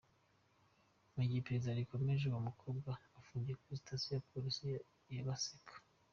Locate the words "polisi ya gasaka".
4.29-5.73